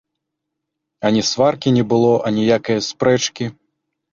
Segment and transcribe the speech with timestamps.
[1.09, 3.45] Ані сваркі не было, аніякае спрэчкі.